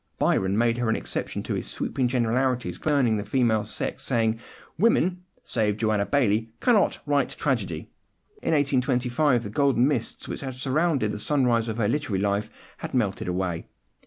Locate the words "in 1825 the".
8.41-9.49